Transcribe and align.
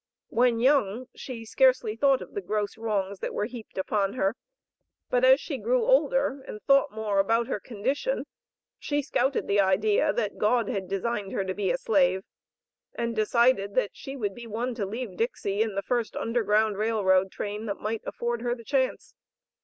When 0.29 0.59
young 0.59 1.09
she 1.15 1.45
scarcely 1.45 1.95
thought 1.95 2.23
of 2.23 2.33
the 2.33 2.41
gross 2.41 2.75
wrongs 2.75 3.19
that 3.19 3.35
were 3.35 3.45
heaped 3.45 3.77
upon 3.77 4.13
her; 4.13 4.35
but 5.11 5.23
as 5.23 5.39
she 5.39 5.59
grew 5.59 5.85
older, 5.85 6.41
and 6.47 6.59
thought 6.63 6.91
more 6.91 7.19
about 7.19 7.45
her 7.45 7.59
condition, 7.59 8.25
she 8.79 9.03
scouted 9.03 9.45
the 9.47 9.59
idea 9.61 10.11
that 10.11 10.39
God 10.39 10.69
had 10.69 10.87
designed 10.89 11.33
her 11.33 11.45
to 11.45 11.53
be 11.53 11.69
a 11.69 11.77
slave, 11.77 12.23
and 12.95 13.15
decided 13.15 13.75
that 13.75 13.91
she 13.93 14.15
would 14.15 14.33
be 14.33 14.47
one 14.47 14.73
to 14.73 14.87
leave 14.87 15.17
Dixey 15.17 15.61
in 15.61 15.75
the 15.75 15.83
first 15.83 16.15
Underground 16.15 16.79
Rail 16.79 17.05
Road 17.05 17.31
train 17.31 17.67
that 17.67 17.77
might 17.79 18.01
afford 18.03 18.41
her 18.41 18.55
the 18.55 18.63
chance. 18.65 19.13